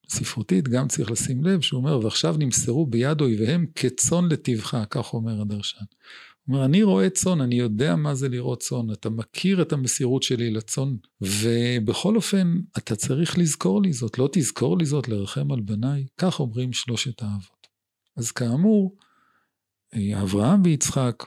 ספרותית 0.09 0.67
גם 0.67 0.87
צריך 0.87 1.11
לשים 1.11 1.43
לב 1.43 1.61
שהוא 1.61 1.79
אומר, 1.79 1.99
ועכשיו 1.99 2.35
נמסרו 2.39 2.85
ביד 2.87 3.21
אויביהם 3.21 3.65
כצאן 3.75 4.25
לטבך, 4.31 4.77
כך 4.89 5.13
אומר 5.13 5.41
הדרשן. 5.41 5.85
אומר, 6.49 6.65
אני 6.65 6.83
רואה 6.83 7.09
צאן, 7.09 7.41
אני 7.41 7.55
יודע 7.55 7.95
מה 7.95 8.15
זה 8.15 8.29
לראות 8.29 8.59
צאן, 8.59 8.91
אתה 8.91 9.09
מכיר 9.09 9.61
את 9.61 9.73
המסירות 9.73 10.23
שלי 10.23 10.51
לצאן, 10.51 10.95
ובכל 11.21 12.15
אופן, 12.15 12.59
אתה 12.77 12.95
צריך 12.95 13.37
לזכור 13.37 13.81
לי 13.81 13.93
זאת, 13.93 14.17
לא 14.17 14.29
תזכור 14.31 14.77
לי 14.77 14.85
זאת 14.85 15.07
לרחם 15.07 15.51
על 15.51 15.59
בניי, 15.61 16.05
כך 16.17 16.39
אומרים 16.39 16.73
שלושת 16.73 17.21
האבות. 17.21 17.67
אז 18.17 18.31
כאמור, 18.31 18.95
אברהם 20.21 20.61
ויצחק, 20.63 21.23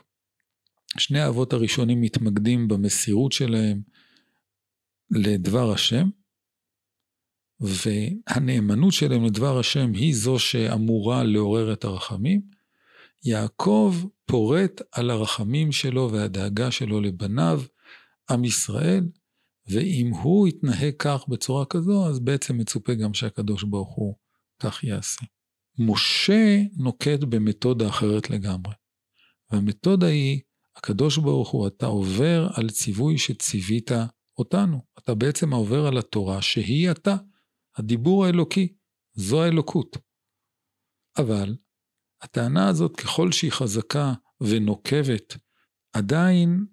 שני 0.99 1.21
האבות 1.21 1.52
הראשונים 1.52 2.00
מתמקדים 2.00 2.69
במסירות 2.69 3.33
שלהם 3.33 3.83
לדבר 5.11 5.73
השם, 5.73 6.09
והנאמנות 7.61 8.93
שלהם 8.93 9.25
לדבר 9.25 9.59
השם 9.59 9.93
היא 9.93 10.14
זו 10.14 10.38
שאמורה 10.38 11.25
לעורר 11.25 11.73
את 11.73 11.85
הרחמים. 11.85 12.52
יעקב 13.25 13.95
פורט 14.26 14.81
על 14.93 15.11
הרחמים 15.11 15.73
שלו 15.73 16.12
והדאגה 16.12 16.71
שלו 16.71 17.00
לבניו, 17.00 17.62
עם 18.31 18.45
ישראל, 18.45 19.05
ואם 19.67 20.11
הוא 20.23 20.49
יתנהג 20.49 20.95
כך 20.99 21.25
בצורה 21.29 21.64
כזו, 21.64 22.09
אז 22.09 22.21
בעצם 22.21 22.59
מצופה 22.59 22.95
גם 22.95 23.14
שהקדוש 23.14 23.64
ברוך 23.64 23.95
הוא 23.95 24.14
כך 24.62 24.85
יעשה. 24.85 25.26
משה 25.79 26.62
נוקט 26.76 27.21
במתודה 27.29 27.88
אחרת 27.88 28.31
לגמרי. 28.31 28.75
והמתודה 29.50 30.07
היא, 30.07 30.41
הקדוש 30.76 31.19
ברוך 31.19 31.49
הוא, 31.50 31.67
אתה 31.67 31.87
עובר 31.87 32.49
על 32.55 32.71
ציווי 32.71 33.18
שציווית 33.18 33.90
אותנו. 34.38 34.81
אתה 34.99 35.14
בעצם 35.14 35.53
עובר 35.53 35.87
על 35.87 35.99
התורה 35.99 36.42
שהיא 36.42 36.90
אתה. 36.90 37.16
הדיבור 37.77 38.25
האלוקי, 38.25 38.75
זו 39.14 39.42
האלוקות. 39.42 39.97
אבל 41.18 41.57
הטענה 42.23 42.69
הזאת, 42.69 42.97
ככל 42.97 43.33
שהיא 43.33 43.53
חזקה 43.53 44.13
ונוקבת, 44.41 45.37
עדיין 45.93 46.65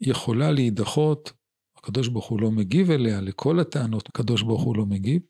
יכולה 0.00 0.52
להידחות, 0.52 1.32
הקדוש 1.78 2.08
ברוך 2.08 2.26
הוא 2.26 2.40
לא 2.40 2.50
מגיב 2.50 2.90
אליה, 2.90 3.20
לכל 3.20 3.60
הטענות 3.60 4.08
הקדוש 4.08 4.42
ברוך 4.42 4.62
הוא 4.62 4.76
לא 4.76 4.86
מגיב, 4.86 5.22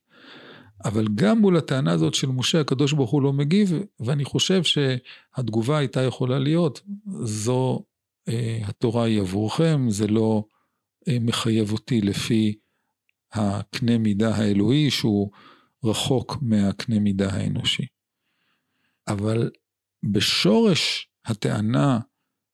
אבל 0.85 1.07
גם 1.15 1.39
מול 1.39 1.57
הטענה 1.57 1.93
הזאת 1.93 2.15
של 2.15 2.27
משה, 2.27 2.61
הקדוש 2.61 2.93
ברוך 2.93 3.11
הוא 3.11 3.23
לא 3.23 3.33
מגיב, 3.33 3.73
ואני 4.01 4.25
חושב 4.25 4.63
שהתגובה 4.63 5.79
הייתה 5.79 6.03
יכולה 6.03 6.39
להיות, 6.39 6.81
זו 7.23 7.85
אה, 8.29 8.61
התורה 8.65 9.05
היא 9.05 9.21
עבורכם, 9.21 9.91
זה 9.91 10.07
לא 10.07 10.45
אה, 11.09 11.17
מחייב 11.21 11.73
אותי 11.73 12.01
לפי 12.01 12.59
הקנה 13.33 13.99
מידה 13.99 14.35
האלוהי 14.35 14.91
שהוא 14.91 15.31
רחוק 15.85 16.39
מהקנה 16.43 16.99
מידה 16.99 17.31
האנושי. 17.33 17.87
אבל 19.09 19.51
בשורש 20.13 21.09
הטענה 21.25 22.01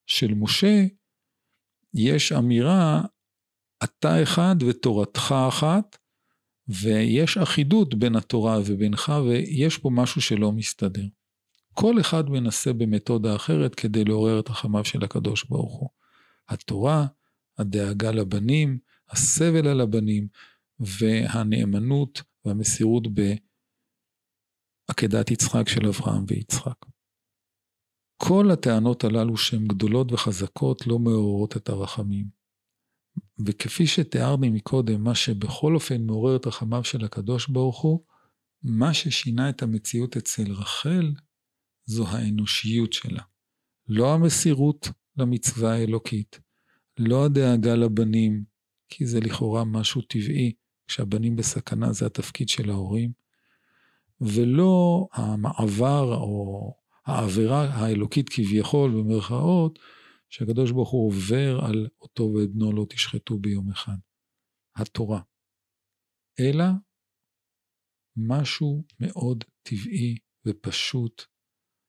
של 0.07 0.35
משה 0.35 0.85
יש 1.95 2.33
אמירה, 2.33 3.03
אתה 3.85 4.23
אחד 4.23 4.57
ותורתך 4.69 5.35
אחת, 5.49 5.97
ויש 6.69 7.39
אחידות 7.39 7.95
בין 7.95 8.17
התורה 8.17 8.59
ובינך, 8.67 9.13
ויש 9.27 9.79
פה 9.79 9.91
משהו 9.93 10.21
שלא 10.21 10.53
מסתדר. 10.53 11.07
כל 11.75 12.01
אחד 12.01 12.31
מנסה 12.31 12.73
במתודה 12.73 13.37
אחרת 13.37 13.75
כדי 13.75 14.05
לעורר 14.05 14.41
את 14.41 14.51
רחמיו 14.51 14.85
של 14.85 15.05
הקדוש 15.05 15.45
ברוך 15.45 15.75
הוא. 15.75 15.89
התורה, 16.49 17.07
הדאגה 17.59 18.11
לבנים, 18.11 18.79
הסבל 19.11 19.69
על 19.69 19.81
הבנים, 19.81 20.29
והנאמנות 20.81 22.23
והמסירות 22.45 23.13
בעקדת 24.91 25.31
יצחק 25.31 25.69
של 25.69 25.87
אברהם 25.87 26.25
ויצחק. 26.29 26.87
כל 28.17 28.51
הטענות 28.51 29.05
הללו 29.05 29.37
שהן 29.37 29.67
גדולות 29.67 30.13
וחזקות 30.13 30.87
לא 30.87 30.99
מעוררות 30.99 31.57
את 31.57 31.69
הרחמים. 31.69 32.27
וכפי 33.47 33.87
שתיארני 33.87 34.51
מקודם, 34.51 35.05
מה 35.05 35.15
שבכל 35.15 35.75
אופן 35.75 36.03
מעורר 36.03 36.37
את 36.37 36.47
רחמיו 36.47 36.85
של 36.85 37.05
הקדוש 37.05 37.49
ברוך 37.49 37.81
הוא, 37.81 38.05
מה 38.63 38.95
ששינה 38.95 39.51
את 39.51 39.63
המציאות 39.63 40.17
אצל 40.17 40.53
רחל, 40.53 41.13
זו 41.85 42.09
האנושיות 42.09 42.93
שלה. 42.93 43.23
לא 43.89 44.15
המסירות 44.15 44.89
למצווה 45.17 45.73
האלוקית, 45.73 46.41
לא 46.99 47.25
הדאגה 47.25 47.75
לבנים, 47.75 48.45
כי 48.89 49.07
זה 49.07 49.21
לכאורה 49.21 49.65
משהו 49.65 50.03
טבעי, 50.03 50.53
כשהבנים 50.89 51.37
בסכנה 51.37 51.93
זה 51.93 52.07
התפקיד 52.07 52.49
של 52.49 52.71
ההורים, 52.71 53.20
ולא 54.21 55.09
המעבר 55.13 56.15
או 56.15 56.75
העבירה 57.07 57.65
האלוקית 57.65 58.29
כביכול, 58.29 58.91
במרכאות, 58.91 59.79
שהקדוש 60.29 60.71
ברוך 60.71 60.91
הוא 60.91 61.07
עובר 61.07 61.61
על 61.65 61.89
אותו 62.01 62.23
ואת 62.23 62.51
בנו 62.51 62.73
לא 62.73 62.87
תשחטו 62.89 63.39
ביום 63.39 63.71
אחד. 63.71 63.97
התורה. 64.77 65.21
אלא 66.41 66.65
משהו 68.17 68.85
מאוד 69.01 69.45
טבעי 69.63 70.17
ופשוט 70.47 71.23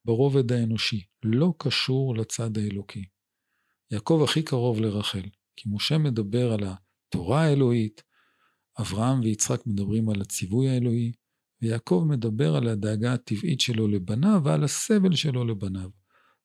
ברובד 0.06 0.52
האנושי, 0.52 1.06
לא 1.24 1.54
קשור 1.58 2.16
לצד 2.16 2.58
האלוקי. 2.58 3.06
יעקב 3.92 4.22
הכי 4.24 4.44
קרוב 4.44 4.80
לרחל, 4.80 5.30
כי 5.56 5.70
משה 5.70 5.98
מדבר 5.98 6.52
על 6.52 6.60
התורה 6.64 7.42
האלוהית, 7.42 8.04
אברהם 8.80 9.20
ויצחק 9.20 9.68
מדברים 9.68 10.10
על 10.10 10.22
הציווי 10.22 10.70
האלוהי, 10.70 11.12
ויעקב 11.62 12.06
מדבר 12.10 12.56
על 12.56 12.68
הדאגה 12.68 13.14
הטבעית 13.14 13.62
שלו 13.62 13.88
לבניו 13.88 14.42
ועל 14.46 14.64
הסבל 14.64 15.16
שלו 15.16 15.46
לבניו. 15.46 15.90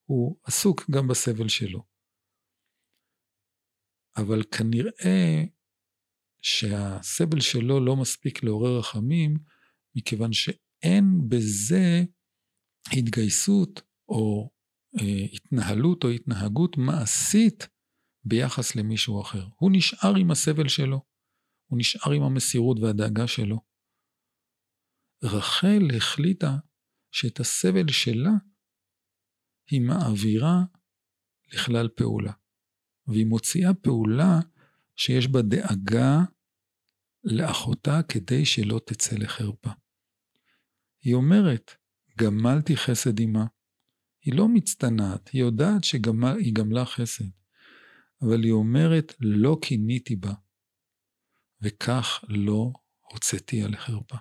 הוא 0.05 0.37
עסוק 0.45 0.91
גם 0.91 1.09
בסבל 1.09 1.49
שלו. 1.49 1.83
אבל 4.17 4.43
כנראה 4.43 5.45
שהסבל 6.43 7.41
שלו 7.41 7.85
לא 7.85 7.97
מספיק 7.97 8.45
לעורר 8.45 8.79
רחמים, 8.79 9.37
מכיוון 9.97 10.33
שאין 10.33 11.29
בזה 11.29 12.03
התגייסות 12.93 13.83
או 14.09 14.51
אה, 15.01 15.25
התנהלות 15.33 16.05
או 16.05 16.09
התנהגות 16.09 16.77
מעשית 16.77 17.69
ביחס 18.25 18.77
למישהו 18.77 19.23
אחר. 19.23 19.47
הוא 19.57 19.71
נשאר 19.73 20.17
עם 20.21 20.31
הסבל 20.31 20.69
שלו, 20.69 21.01
הוא 21.71 21.79
נשאר 21.79 22.13
עם 22.13 22.23
המסירות 22.23 22.79
והדאגה 22.81 23.27
שלו. 23.27 23.76
רחל 25.23 25.89
החליטה 25.97 26.57
שאת 27.13 27.41
הסבל 27.41 27.89
שלה 27.89 28.33
היא 29.71 29.81
מעבירה 29.81 30.63
לכלל 31.53 31.89
פעולה. 31.89 32.33
והיא 33.07 33.27
מוציאה 33.27 33.75
פעולה 33.75 34.41
שיש 34.97 35.29
בה 35.29 35.43
דאגה 35.43 36.19
לאחותה 37.25 38.01
כדי 38.09 38.45
שלא 38.45 38.81
תצא 38.87 39.17
לחרפה. 39.17 39.71
היא 41.01 41.15
אומרת, 41.15 41.71
גמלתי 42.19 42.77
חסד 42.77 43.21
עמה. 43.21 43.47
היא 44.23 44.35
לא 44.35 44.49
מצטנעת, 44.49 45.29
היא 45.29 45.41
יודעת 45.41 45.85
שהיא 45.85 46.03
גמלה 46.53 46.85
חסד. 46.85 47.25
אבל 48.23 48.43
היא 48.45 48.53
אומרת, 48.53 49.13
לא 49.21 49.59
קיניתי 49.63 50.17
בה, 50.17 50.33
וכך 51.63 52.25
לא 52.29 52.73
הוצאתיה 53.13 53.69
לחרפה. 53.69 54.17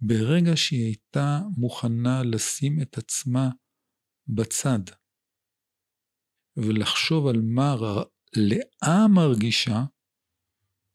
ברגע 0.00 0.56
שהיא 0.56 0.84
הייתה 0.84 1.40
מוכנה 1.56 2.22
לשים 2.22 2.82
את 2.82 2.98
עצמה 2.98 3.50
בצד, 4.28 4.80
ולחשוב 6.56 7.26
על 7.26 7.40
מה 7.42 7.76
לאה 8.36 9.08
מרגישה, 9.08 9.84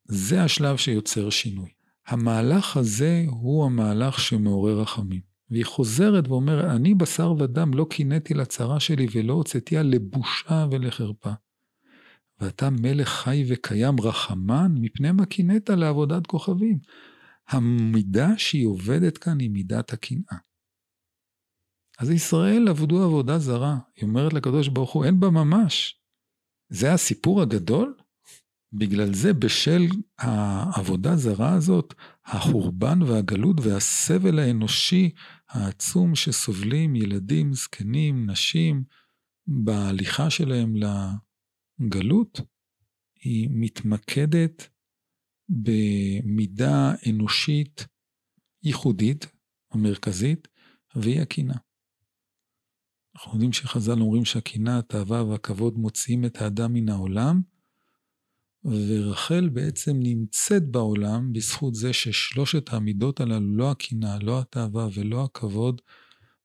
זה 0.06 0.44
השלב 0.44 0.78
שיוצר 0.78 1.30
שינוי. 1.30 1.70
המהלך 2.08 2.78
הזה 2.78 3.26
הוא 3.30 3.66
המהלך 3.66 4.20
שמעורר 4.20 4.82
רחמים. 4.82 5.22
והיא 5.50 5.66
חוזרת 5.66 6.28
ואומרת, 6.28 6.66
אני 6.66 6.94
בשר 6.94 7.32
ודם 7.40 7.74
לא 7.74 7.86
קינאתי 7.90 8.34
לצרה 8.34 8.80
שלי 8.80 9.08
ולא 9.14 9.34
הוצאתיה 9.34 9.84
לבושה 9.84 10.68
ולחרפה. 10.72 11.32
ואתה 12.40 12.70
מלך 12.70 13.10
חי 13.10 13.44
וקיים 13.48 13.96
רחמן, 14.02 14.72
מפני 14.82 15.12
מה 15.12 15.26
קינאת 15.26 15.70
לעבודת 15.70 16.28
כוכבים. 16.28 16.80
המידה 17.50 18.38
שהיא 18.38 18.68
עובדת 18.68 19.18
כאן 19.18 19.40
היא 19.40 19.50
מידת 19.50 19.94
הקנאה. 19.94 20.38
אז 22.00 22.10
ישראל 22.10 22.68
עבדו 22.68 23.04
עבודה 23.04 23.40
זרה, 23.40 23.78
היא 23.96 24.04
אומרת 24.04 24.34
לקדוש 24.34 24.68
ברוך 24.68 24.92
הוא, 24.92 25.06
אין 25.06 25.20
בה 25.20 25.30
ממש. 25.30 26.02
זה 26.70 26.94
הסיפור 26.94 27.42
הגדול? 27.42 27.98
בגלל 28.74 29.14
זה 29.14 29.34
בשל 29.34 29.82
העבודה 30.18 31.16
זרה 31.16 31.54
הזאת, 31.54 31.94
החורבן 32.26 33.02
והגלות 33.02 33.58
והסבל 33.60 34.40
האנושי 34.40 35.10
העצום 35.50 36.16
שסובלים 36.16 36.96
ילדים, 36.96 37.54
זקנים, 37.54 38.30
נשים, 38.30 38.84
בהליכה 39.48 40.30
שלהם 40.30 40.74
לגלות, 40.76 42.42
היא 43.24 43.50
מתמקדת 43.52 44.70
במידה 45.50 46.94
אנושית 47.10 47.88
ייחודית, 48.64 49.26
המרכזית, 49.72 50.48
והיא 50.96 51.22
הקינה. 51.22 51.56
אנחנו 53.16 53.34
יודעים 53.34 53.54
שחז"ל 53.54 54.02
אומרים 54.02 54.26
שהקינה, 54.26 54.80
התאווה 54.80 55.24
והכבוד 55.24 55.78
מוציאים 55.78 56.26
את 56.26 56.42
האדם 56.42 56.74
מן 56.74 56.90
העולם, 56.90 57.42
ורחל 58.64 59.50
בעצם 59.50 59.92
נמצאת 60.00 60.72
בעולם 60.72 61.34
בזכות 61.34 61.76
זה 61.76 61.94
ששלושת 61.94 62.74
המידות 62.74 63.20
הללו, 63.20 63.58
לא 63.58 63.72
הקינה, 63.72 64.20
לא 64.20 64.40
התאווה 64.40 64.88
ולא 64.96 65.24
הכבוד, 65.24 65.82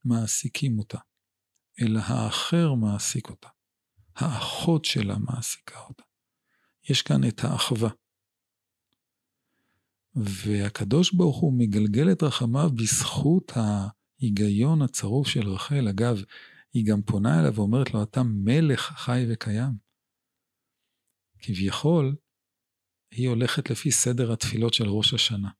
מעסיקים 0.04 0.78
אותה, 0.78 0.98
אלא 1.80 2.00
האחר 2.00 2.74
מעסיק 2.74 3.28
אותה. 3.30 3.48
האחות 4.16 4.84
שלה 4.84 5.18
מעסיקה 5.18 5.80
אותה. 5.80 6.02
יש 6.90 7.02
כאן 7.02 7.28
את 7.28 7.44
האחווה. 7.44 7.90
והקדוש 10.16 11.14
ברוך 11.14 11.40
הוא 11.40 11.58
מגלגל 11.58 12.12
את 12.12 12.22
רחמיו 12.22 12.70
בזכות 12.76 13.52
ההיגיון 13.56 14.82
הצרוף 14.82 15.28
של 15.28 15.48
רחל. 15.48 15.88
אגב, 15.88 16.16
היא 16.72 16.86
גם 16.86 17.02
פונה 17.02 17.40
אליו 17.40 17.54
ואומרת 17.54 17.94
לו, 17.94 18.02
אתה 18.02 18.20
מלך 18.22 18.80
חי 18.80 19.24
וקיים. 19.32 19.72
כביכול, 21.38 22.16
היא 23.10 23.28
הולכת 23.28 23.70
לפי 23.70 23.90
סדר 23.90 24.32
התפילות 24.32 24.74
של 24.74 24.88
ראש 24.88 25.14
השנה. 25.14 25.50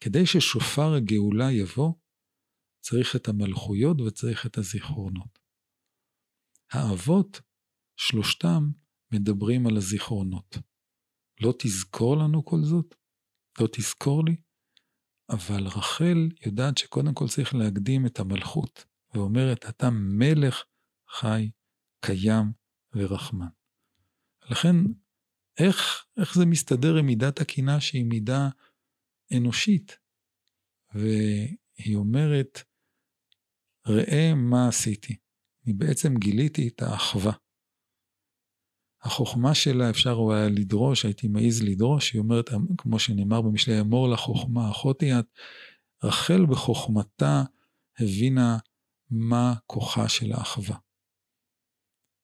כדי 0.00 0.26
ששופר 0.26 0.94
הגאולה 0.96 1.52
יבוא, 1.52 1.94
צריך 2.84 3.16
את 3.16 3.28
המלכויות 3.28 4.00
וצריך 4.00 4.46
את 4.46 4.58
הזיכרונות. 4.58 5.38
האבות, 6.72 7.40
שלושתם, 7.96 8.62
מדברים 9.12 9.66
על 9.66 9.76
הזיכרונות. 9.76 10.56
לא 11.40 11.52
תזכור 11.58 12.16
לנו 12.16 12.44
כל 12.44 12.62
זאת? 12.62 12.94
לא 13.60 13.68
תזכור 13.72 14.24
לי? 14.24 14.36
אבל 15.30 15.66
רחל 15.66 16.28
יודעת 16.46 16.78
שקודם 16.78 17.14
כל 17.14 17.28
צריך 17.28 17.54
להקדים 17.54 18.06
את 18.06 18.18
המלכות, 18.18 18.84
ואומרת, 19.14 19.64
אתה 19.68 19.90
מלך 19.90 20.64
חי, 21.08 21.50
קיים 22.04 22.52
ורחמן. 22.96 23.48
לכן, 24.50 24.76
איך, 25.58 26.06
איך 26.20 26.34
זה 26.34 26.46
מסתדר 26.46 26.96
עם 26.98 27.06
מידת 27.06 27.40
הקינה 27.40 27.80
שהיא 27.80 28.04
מידה 28.04 28.48
אנושית? 29.36 29.98
והיא 30.94 31.96
אומרת, 31.96 32.58
ראה 33.86 34.34
מה 34.34 34.68
עשיתי. 34.68 35.16
אני 35.66 35.72
בעצם 35.72 36.08
גיליתי 36.18 36.68
את 36.68 36.82
האחווה. 36.82 37.32
החוכמה 39.04 39.54
שלה 39.54 39.90
אפשר 39.90 40.16
היה 40.32 40.48
לדרוש, 40.48 41.04
הייתי 41.04 41.28
מעז 41.28 41.62
לדרוש, 41.62 42.12
היא 42.12 42.20
אומרת, 42.20 42.50
כמו 42.78 42.98
שנאמר 42.98 43.42
במשלי 43.42 43.80
אמור 43.80 44.08
לחוכמה, 44.08 44.70
אחותי 44.70 45.18
את, 45.18 45.26
רחל 46.04 46.46
בחוכמתה 46.46 47.42
הבינה 47.98 48.58
מה 49.10 49.54
כוחה 49.66 50.08
של 50.08 50.32
האחווה. 50.32 50.76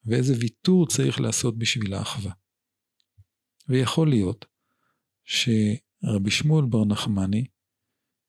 ואיזה 0.04 0.34
ויתור 0.40 0.86
צריך 0.86 1.20
לעשות 1.20 1.58
בשביל 1.58 1.94
האחווה. 1.94 2.32
ויכול 3.68 4.08
להיות 4.08 4.46
שרבי 5.24 6.30
שמואל 6.30 6.64
בר 6.66 6.84
נחמני, 6.84 7.44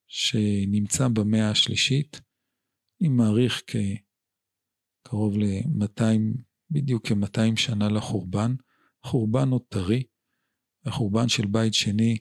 שנמצא 0.07 1.07
במאה 1.07 1.49
השלישית, 1.49 2.21
אני 3.01 3.09
מעריך 3.09 3.61
כקרוב 3.67 5.37
ל-200, 5.37 6.41
בדיוק 6.71 7.07
כ-200 7.07 7.55
שנה 7.55 7.89
לחורבן, 7.89 8.55
חורבן 9.03 9.49
עוד 9.49 9.61
טרי, 9.69 10.03
החורבן 10.85 11.29
של 11.29 11.45
בית 11.45 11.73
שני, 11.73 12.17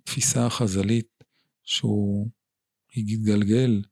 התפיסה 0.00 0.46
החז"לית 0.46 1.24
שהוא 1.62 2.30
התגלגל 2.96 3.82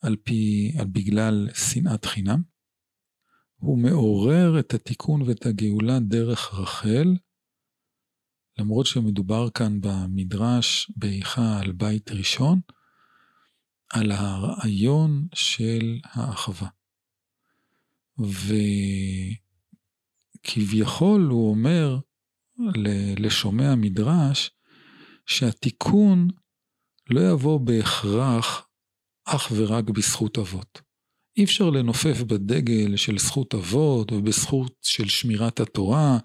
על 0.00 0.16
פי, 0.16 0.72
על 0.78 0.86
בגלל 0.86 1.48
שנאת 1.54 2.04
חינם. 2.04 2.42
הוא 3.56 3.78
מעורר 3.78 4.60
את 4.60 4.74
התיקון 4.74 5.22
ואת 5.22 5.46
הגאולה 5.46 6.00
דרך 6.00 6.54
רחל, 6.54 7.16
למרות 8.58 8.86
שמדובר 8.86 9.50
כאן 9.50 9.80
במדרש 9.80 10.90
באיכה 10.96 11.60
על 11.60 11.72
בית 11.72 12.10
ראשון, 12.10 12.60
על 13.90 14.12
הרעיון 14.12 15.28
של 15.34 16.00
האחווה. 16.04 16.68
וכביכול 20.44 21.22
הוא 21.22 21.50
אומר 21.50 21.98
לשומע 23.18 23.72
המדרש 23.72 24.50
שהתיקון 25.26 26.28
לא 27.10 27.20
יבוא 27.30 27.60
בהכרח 27.60 28.66
אך 29.24 29.52
ורק 29.56 29.90
בזכות 29.90 30.38
אבות. 30.38 30.82
אי 31.36 31.44
אפשר 31.44 31.70
לנופף 31.70 32.22
בדגל 32.22 32.96
של 32.96 33.18
זכות 33.18 33.54
אבות 33.54 34.12
ובזכות 34.12 34.72
של 34.82 35.08
שמירת 35.08 35.60
התורה 35.60 36.18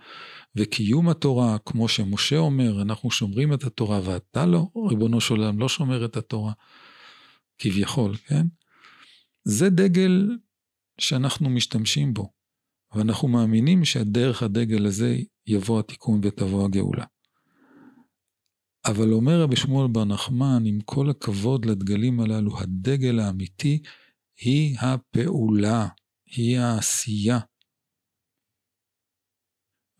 וקיום 0.56 1.10
התורה, 1.10 1.58
כמו 1.66 1.88
שמשה 1.88 2.38
אומר, 2.38 2.82
אנחנו 2.82 3.12
שומרים 3.12 3.54
את 3.54 3.64
התורה 3.64 4.02
ואתה 4.04 4.46
לא, 4.46 4.68
ריבונו 4.90 5.22
של 5.22 5.34
עולם, 5.34 5.60
לא 5.60 5.70
שומר 5.70 6.06
את 6.06 6.18
התורה, 6.18 6.52
כביכול, 7.58 8.16
כן? 8.16 8.46
זה 9.44 9.70
דגל 9.70 10.30
שאנחנו 11.00 11.50
משתמשים 11.50 12.14
בו, 12.14 12.32
ואנחנו 12.96 13.28
מאמינים 13.28 13.86
שדרך 13.86 14.44
הדגל 14.44 14.86
הזה 14.86 15.18
יבוא 15.48 15.80
התיקון 15.80 16.20
ותבוא 16.24 16.66
הגאולה. 16.66 17.06
אבל 18.86 19.14
אומר 19.14 19.42
רבי 19.42 19.56
שמואל 19.56 19.88
בר 19.88 20.06
נחמן, 20.06 20.64
עם 20.66 20.80
כל 20.86 21.10
הכבוד 21.10 21.66
לדגלים 21.66 22.20
הללו, 22.20 22.60
הדגל 22.60 23.20
האמיתי 23.20 23.82
היא 24.42 24.78
הפעולה, 24.80 25.88
היא 26.26 26.60
העשייה. 26.60 27.40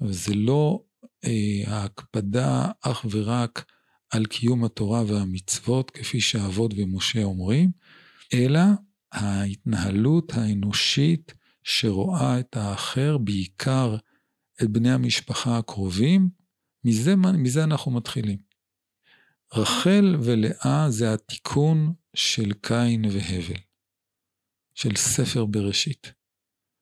וזה 0.02 0.34
לא 0.36 0.84
אה, 1.26 1.74
ההקפדה 1.74 2.72
אך 2.82 3.06
ורק 3.12 3.66
על 4.10 4.26
קיום 4.26 4.64
התורה 4.64 5.04
והמצוות, 5.08 5.92
כפי 5.92 6.22
שאבות 6.22 6.74
ומשה 6.78 7.24
אומרים, 7.24 7.72
אלא 8.34 8.62
ההתנהלות 9.12 10.34
האנושית 10.34 11.34
שרואה 11.64 12.40
את 12.40 12.56
האחר, 12.56 13.18
בעיקר 13.18 13.96
את 14.62 14.68
בני 14.70 14.92
המשפחה 14.92 15.58
הקרובים, 15.58 16.30
מזה, 16.84 17.16
מזה 17.16 17.64
אנחנו 17.64 17.92
מתחילים. 17.92 18.38
רחל 19.54 20.16
ולאה 20.24 20.86
זה 20.90 21.14
התיקון 21.14 21.94
של 22.14 22.54
קין 22.54 23.06
והבל, 23.06 23.60
של 24.76 24.96
ספר 24.96 25.46
בראשית. 25.46 26.14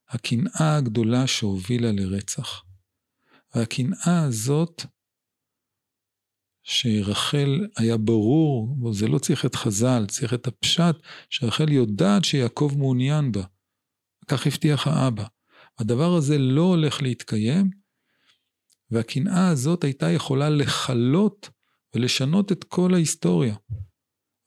הקנאה 0.09 0.75
הגדולה 0.77 1.27
שהובילה 1.27 1.91
לרצח. 1.91 2.63
והקנאה 3.55 4.23
הזאת, 4.23 4.85
שרחל 6.69 7.67
היה 7.77 7.97
ברור, 7.97 8.77
וזה 8.85 9.07
לא 9.07 9.19
צריך 9.19 9.45
את 9.45 9.55
חז"ל, 9.55 10.05
צריך 10.07 10.33
את 10.33 10.47
הפשט, 10.47 10.95
שרחל 11.29 11.71
יודעת 11.71 12.25
שיעקב 12.25 12.73
מעוניין 12.77 13.31
בה. 13.31 13.43
כך 14.27 14.47
הבטיח 14.47 14.87
האבא. 14.87 15.23
הדבר 15.79 16.15
הזה 16.15 16.37
לא 16.37 16.61
הולך 16.61 17.01
להתקיים, 17.01 17.69
והקנאה 18.91 19.47
הזאת 19.47 19.83
הייתה 19.83 20.11
יכולה 20.11 20.49
לכלות 20.49 21.49
ולשנות 21.95 22.51
את 22.51 22.63
כל 22.63 22.93
ההיסטוריה. 22.93 23.55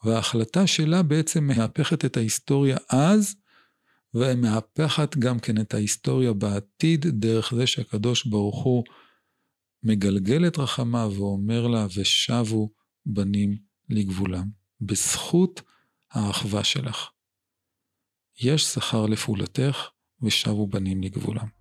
וההחלטה 0.04 0.66
שלה 0.66 1.02
בעצם 1.02 1.44
מהפכת 1.44 2.04
את 2.04 2.16
ההיסטוריה 2.16 2.76
אז, 2.88 3.34
ומהפכת 4.14 5.16
גם 5.16 5.38
כן 5.38 5.60
את 5.60 5.74
ההיסטוריה 5.74 6.32
בעתיד, 6.32 7.06
דרך 7.06 7.54
זה 7.54 7.66
שהקדוש 7.66 8.26
ברוך 8.26 8.62
הוא 8.64 8.84
מגלגל 9.82 10.46
את 10.46 10.58
רחמיו 10.58 11.12
ואומר 11.16 11.66
לה, 11.66 11.86
ושבו 11.96 12.70
בנים 13.06 13.58
לגבולם. 13.88 14.48
בזכות 14.80 15.62
האחווה 16.10 16.64
שלך. 16.64 17.10
יש 18.40 18.64
שכר 18.64 19.06
לפעולתך, 19.06 19.88
ושבו 20.22 20.66
בנים 20.66 21.02
לגבולם. 21.02 21.59